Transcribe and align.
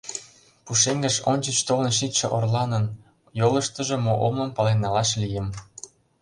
Пушеҥгыш 0.65 1.15
ончыч 1.31 1.57
толын 1.67 1.91
шичше 1.97 2.27
орланын 2.37 2.85
йолыштыжо 3.39 3.95
мо 4.05 4.13
улмым 4.23 4.49
пален 4.57 4.77
налаш 4.83 5.09
лийым. 5.21 5.47